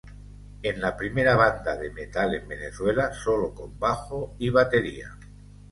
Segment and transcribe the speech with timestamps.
[0.63, 5.15] Es la primera banda de Metal en Venezuela, solo con bajo y batería.